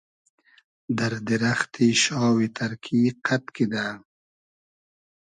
دئر 0.97 1.13
دیرئختی 1.27 1.87
شاوی 2.03 2.47
تئرکی 2.57 3.01
قئد 3.25 3.43
کیدۂ 3.55 3.85